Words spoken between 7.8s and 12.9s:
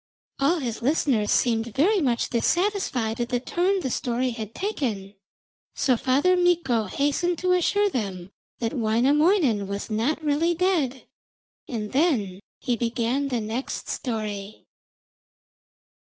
them that Wainamoinen was not really dead, and then he